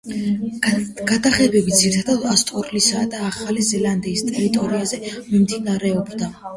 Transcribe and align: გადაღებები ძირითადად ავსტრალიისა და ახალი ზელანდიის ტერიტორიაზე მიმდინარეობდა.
გადაღებები 1.11 1.75
ძირითადად 1.81 2.25
ავსტრალიისა 2.33 3.05
და 3.13 3.23
ახალი 3.31 3.69
ზელანდიის 3.71 4.27
ტერიტორიაზე 4.35 5.05
მიმდინარეობდა. 5.15 6.37